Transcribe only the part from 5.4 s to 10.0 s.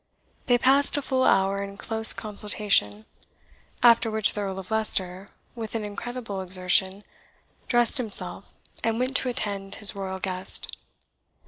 with an incredible exertion, dressed himself, and went to attend his